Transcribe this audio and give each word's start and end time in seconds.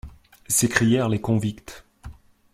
s’écrièrent 0.47 1.09
les 1.09 1.21
convicts. 1.21 1.85